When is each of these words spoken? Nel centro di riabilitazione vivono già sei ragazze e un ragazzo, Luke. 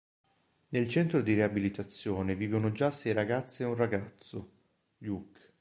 Nel 0.69 0.87
centro 0.89 1.21
di 1.21 1.35
riabilitazione 1.35 2.33
vivono 2.35 2.71
già 2.71 2.89
sei 2.89 3.13
ragazze 3.13 3.61
e 3.61 3.65
un 3.67 3.75
ragazzo, 3.75 4.51
Luke. 4.97 5.39